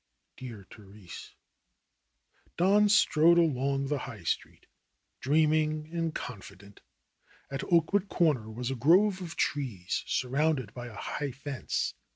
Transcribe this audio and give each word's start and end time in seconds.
Dear 0.35 0.65
Therese! 0.71 1.35
Don 2.57 2.89
strode 2.89 3.37
along 3.37 3.85
the 3.85 3.99
High 3.99 4.23
Street, 4.23 4.65
dreaming 5.19 5.89
and 5.93 6.15
con 6.15 6.41
fident. 6.41 6.79
At 7.51 7.63
Oakwood 7.65 8.07
Corner 8.09 8.49
was 8.49 8.71
a 8.71 8.75
grove 8.75 9.21
of 9.21 9.35
trees, 9.35 10.03
sur 10.07 10.29
rounded 10.29 10.73
by 10.73 10.87
a 10.87 10.95
high 10.95 11.29
fence. 11.29 11.93